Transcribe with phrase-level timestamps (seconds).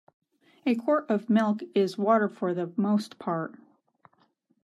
[0.65, 3.53] A quart of milk is water for the most part.